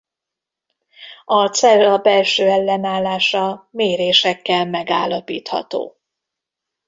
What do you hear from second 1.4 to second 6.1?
cella belső ellenállása mérésekkel megállapítható.